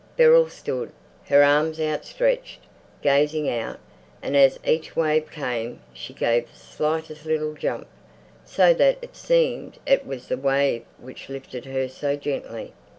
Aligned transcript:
Beryl 0.17 0.49
stood, 0.49 0.91
her 1.27 1.43
arms 1.43 1.79
outstretched, 1.79 2.61
gazing 3.03 3.47
out, 3.51 3.77
and 4.23 4.35
as 4.35 4.57
each 4.65 4.95
wave 4.95 5.29
came 5.29 5.79
she 5.93 6.11
gave 6.11 6.47
the 6.51 6.57
slightest 6.57 7.23
little 7.27 7.53
jump, 7.53 7.85
so 8.43 8.73
that 8.73 8.97
it 9.03 9.15
seemed 9.15 9.77
it 9.85 10.03
was 10.07 10.27
the 10.27 10.37
wave 10.37 10.85
which 10.97 11.29
lifted 11.29 11.65
her 11.65 11.87
so 11.87 12.15
gently. 12.15 12.73